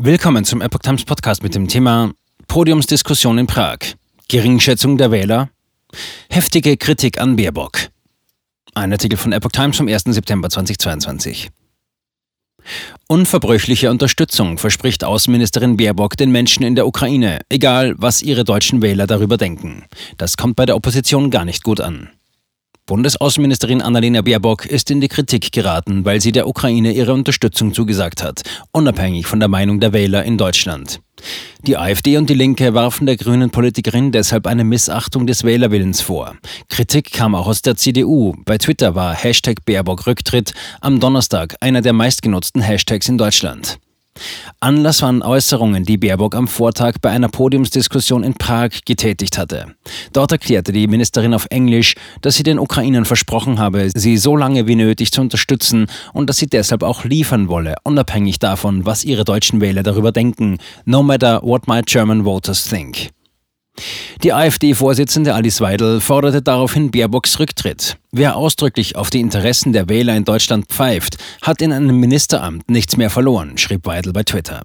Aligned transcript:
Willkommen 0.00 0.44
zum 0.44 0.60
Epoch 0.60 0.78
Times 0.78 1.04
Podcast 1.04 1.42
mit 1.42 1.56
dem 1.56 1.66
Thema 1.66 2.12
Podiumsdiskussion 2.46 3.36
in 3.36 3.48
Prag. 3.48 3.78
Geringschätzung 4.28 4.96
der 4.96 5.10
Wähler. 5.10 5.50
Heftige 6.30 6.76
Kritik 6.76 7.20
an 7.20 7.34
Baerbock. 7.34 7.78
Ein 8.74 8.92
Artikel 8.92 9.16
von 9.16 9.32
Epoch 9.32 9.50
Times 9.50 9.76
vom 9.76 9.88
1. 9.88 10.04
September 10.04 10.48
2022. 10.50 11.50
Unverbrüchliche 13.08 13.90
Unterstützung 13.90 14.58
verspricht 14.58 15.02
Außenministerin 15.02 15.76
Baerbock 15.76 16.16
den 16.16 16.30
Menschen 16.30 16.62
in 16.62 16.76
der 16.76 16.86
Ukraine, 16.86 17.40
egal 17.48 17.96
was 17.98 18.22
ihre 18.22 18.44
deutschen 18.44 18.80
Wähler 18.80 19.08
darüber 19.08 19.36
denken. 19.36 19.86
Das 20.16 20.36
kommt 20.36 20.54
bei 20.54 20.64
der 20.64 20.76
Opposition 20.76 21.32
gar 21.32 21.44
nicht 21.44 21.64
gut 21.64 21.80
an. 21.80 22.08
Bundesaußenministerin 22.88 23.82
Annalena 23.82 24.22
Baerbock 24.22 24.64
ist 24.64 24.90
in 24.90 25.02
die 25.02 25.08
Kritik 25.08 25.52
geraten, 25.52 26.06
weil 26.06 26.22
sie 26.22 26.32
der 26.32 26.48
Ukraine 26.48 26.90
ihre 26.92 27.12
Unterstützung 27.12 27.74
zugesagt 27.74 28.22
hat, 28.22 28.40
unabhängig 28.72 29.26
von 29.26 29.40
der 29.40 29.48
Meinung 29.50 29.78
der 29.78 29.92
Wähler 29.92 30.24
in 30.24 30.38
Deutschland. 30.38 31.02
Die 31.66 31.76
AfD 31.76 32.16
und 32.16 32.30
die 32.30 32.34
Linke 32.34 32.72
warfen 32.72 33.04
der 33.04 33.18
grünen 33.18 33.50
Politikerin 33.50 34.10
deshalb 34.10 34.46
eine 34.46 34.64
Missachtung 34.64 35.26
des 35.26 35.44
Wählerwillens 35.44 36.00
vor. 36.00 36.36
Kritik 36.70 37.12
kam 37.12 37.34
auch 37.34 37.46
aus 37.46 37.60
der 37.60 37.76
CDU. 37.76 38.34
Bei 38.46 38.56
Twitter 38.56 38.94
war 38.94 39.14
Hashtag 39.14 39.66
Baerbock 39.66 40.06
Rücktritt 40.06 40.54
am 40.80 40.98
Donnerstag 40.98 41.56
einer 41.60 41.82
der 41.82 41.92
meistgenutzten 41.92 42.62
Hashtags 42.62 43.06
in 43.10 43.18
Deutschland. 43.18 43.78
Anlass 44.60 45.02
waren 45.02 45.22
Äußerungen, 45.22 45.84
die 45.84 45.98
Baerbock 45.98 46.34
am 46.34 46.48
Vortag 46.48 46.94
bei 47.00 47.10
einer 47.10 47.28
Podiumsdiskussion 47.28 48.24
in 48.24 48.34
Prag 48.34 48.70
getätigt 48.84 49.38
hatte. 49.38 49.76
Dort 50.12 50.32
erklärte 50.32 50.72
die 50.72 50.88
Ministerin 50.88 51.32
auf 51.32 51.46
Englisch, 51.50 51.94
dass 52.22 52.34
sie 52.34 52.42
den 52.42 52.58
Ukrainern 52.58 53.04
versprochen 53.04 53.60
habe, 53.60 53.88
sie 53.94 54.16
so 54.16 54.34
lange 54.34 54.66
wie 54.66 54.74
nötig 54.74 55.12
zu 55.12 55.20
unterstützen 55.20 55.86
und 56.12 56.28
dass 56.28 56.38
sie 56.38 56.48
deshalb 56.48 56.82
auch 56.82 57.04
liefern 57.04 57.48
wolle, 57.48 57.76
unabhängig 57.84 58.40
davon, 58.40 58.84
was 58.84 59.04
ihre 59.04 59.22
deutschen 59.22 59.60
Wähler 59.60 59.84
darüber 59.84 60.10
denken, 60.10 60.58
no 60.84 61.04
matter 61.04 61.40
what 61.44 61.68
my 61.68 61.80
German 61.86 62.24
voters 62.24 62.64
think. 62.64 63.10
Die 64.22 64.32
AfD-Vorsitzende 64.32 65.34
Alice 65.34 65.60
Weidel 65.60 66.00
forderte 66.00 66.42
daraufhin 66.42 66.90
Baerbocks 66.90 67.38
Rücktritt. 67.38 67.96
Wer 68.10 68.36
ausdrücklich 68.36 68.96
auf 68.96 69.10
die 69.10 69.20
Interessen 69.20 69.72
der 69.72 69.88
Wähler 69.88 70.16
in 70.16 70.24
Deutschland 70.24 70.66
pfeift, 70.66 71.18
hat 71.42 71.60
in 71.60 71.72
einem 71.72 72.00
Ministeramt 72.00 72.70
nichts 72.70 72.96
mehr 72.96 73.10
verloren, 73.10 73.58
schrieb 73.58 73.86
Weidel 73.86 74.12
bei 74.12 74.22
Twitter. 74.22 74.62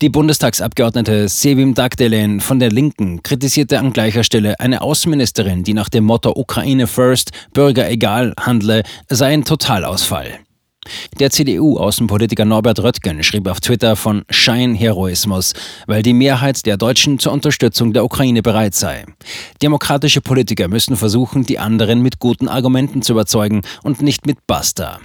Die 0.00 0.08
Bundestagsabgeordnete 0.08 1.28
Sevim 1.28 1.74
Dagdelen 1.74 2.40
von 2.40 2.58
der 2.58 2.70
Linken 2.70 3.22
kritisierte 3.22 3.78
an 3.78 3.92
gleicher 3.92 4.24
Stelle 4.24 4.58
eine 4.58 4.80
Außenministerin, 4.80 5.64
die 5.64 5.74
nach 5.74 5.90
dem 5.90 6.04
Motto 6.04 6.32
Ukraine 6.34 6.86
first, 6.86 7.32
Bürger 7.52 7.88
egal 7.90 8.34
handle, 8.40 8.82
sei 9.08 9.34
ein 9.34 9.44
Totalausfall. 9.44 10.40
Der 11.18 11.30
CDU-Außenpolitiker 11.30 12.44
Norbert 12.44 12.82
Röttgen 12.82 13.22
schrieb 13.22 13.48
auf 13.48 13.60
Twitter 13.60 13.96
von 13.96 14.24
Scheinheroismus, 14.30 15.54
weil 15.86 16.02
die 16.02 16.12
Mehrheit 16.12 16.66
der 16.66 16.76
Deutschen 16.76 17.18
zur 17.18 17.32
Unterstützung 17.32 17.92
der 17.92 18.04
Ukraine 18.04 18.42
bereit 18.42 18.74
sei. 18.74 19.04
Demokratische 19.62 20.20
Politiker 20.20 20.68
müssen 20.68 20.96
versuchen, 20.96 21.44
die 21.44 21.58
anderen 21.58 22.02
mit 22.02 22.18
guten 22.18 22.48
Argumenten 22.48 23.02
zu 23.02 23.12
überzeugen 23.12 23.62
und 23.82 24.02
nicht 24.02 24.26
mit 24.26 24.46
Basta. 24.46 25.00